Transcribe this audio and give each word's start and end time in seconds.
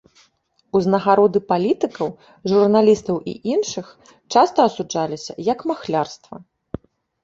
Узнагароды 0.79 1.39
палітыкаў, 1.51 2.09
журналістаў, 2.53 3.15
і 3.35 3.37
іншых 3.53 3.85
часта 4.33 4.59
асуджаліся 4.73 5.31
як 5.55 5.59
махлярства. 5.73 6.35